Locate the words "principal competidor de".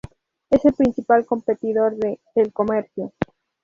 0.73-2.19